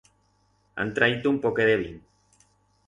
Han 0.85 0.93
traito 0.95 1.33
un 1.35 1.39
poquet 1.45 1.71
de 1.73 1.77
vin. 1.85 2.05